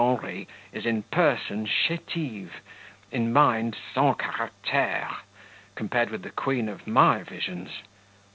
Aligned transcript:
Henri 0.01 0.47
is 0.73 0.87
in 0.87 1.03
person 1.03 1.67
"chetive", 1.67 2.49
in 3.11 3.31
mind 3.31 3.77
"sans 3.93 4.17
caractere", 4.17 5.17
compared 5.75 6.09
with 6.09 6.23
the 6.23 6.31
queen 6.31 6.67
of 6.67 6.87
my 6.87 7.21
visions. 7.21 7.69